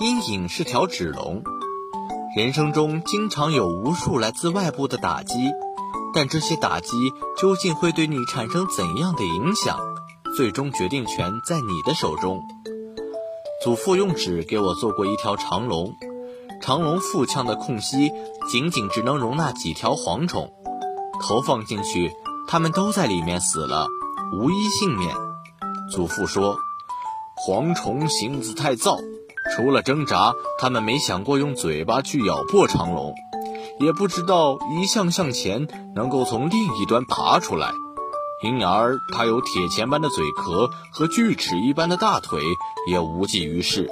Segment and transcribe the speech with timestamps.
[0.00, 1.42] 阴影是条纸龙，
[2.34, 5.34] 人生中经常有无数来自外部的打击，
[6.14, 9.78] 但这些打击究竟会对你产生怎样的影响，
[10.34, 12.40] 最终决定权在你的手中。
[13.62, 15.92] 祖父用纸给我做过一条长龙，
[16.62, 18.10] 长龙腹腔的空隙
[18.48, 20.50] 仅仅只能容纳几条蝗虫，
[21.20, 22.10] 投放进去，
[22.48, 23.86] 它们都在里面死了，
[24.32, 25.14] 无一幸免。
[25.92, 26.56] 祖父说，
[27.46, 28.96] 蝗虫性子太躁。
[29.54, 33.14] 除了挣扎，他们没想过用嘴巴去咬破长龙，
[33.78, 37.72] 也不知道一向向前能够从另一端爬出来。
[38.42, 42.40] 因而，它有铁钳般的嘴壳和锯齿一般的大腿，
[42.88, 43.90] 也无济于事。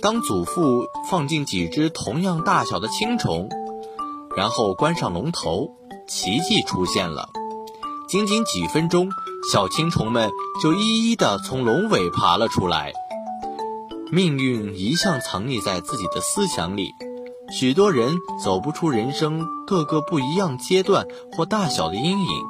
[0.00, 3.48] 当祖父放进几只同样大小的青虫，
[4.36, 5.68] 然后关上龙头，
[6.08, 7.28] 奇迹出现了。
[8.08, 9.08] 仅仅几分钟，
[9.52, 10.28] 小青虫们
[10.60, 12.92] 就一一地从龙尾爬了出来。
[14.14, 16.90] 命运一向藏匿在自己的思想里，
[17.50, 22.42] 许多人走不出人生各个不一样阶段或大小的阴影，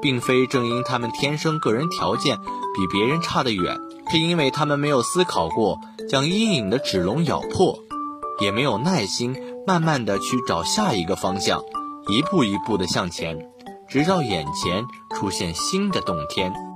[0.00, 3.76] 并非正因他们天生个人条件比别人差得远，
[4.08, 7.76] 是因为他们没有思考过将阴影的纸龙咬破，
[8.40, 11.60] 也没有耐心慢慢的去找下一个方向，
[12.06, 13.36] 一步一步的向前，
[13.88, 14.84] 直到眼前
[15.16, 16.69] 出现新的洞天。